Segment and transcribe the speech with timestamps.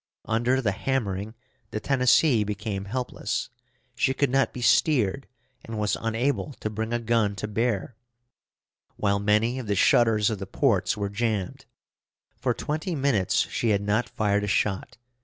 [0.25, 1.35] Under the hammering,
[1.69, 3.51] the Tennessee became helpless.
[3.93, 5.27] She could not be steered,
[5.63, 7.95] and was unable to bring a gun to bear,
[8.95, 11.65] while many of the shutters of the ports were jammed.
[12.35, 14.97] For twenty minutes she had not fired a shot.